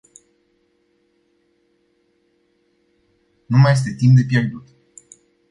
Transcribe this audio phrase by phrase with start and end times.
[3.45, 4.67] Nu mai este timp de pierdut.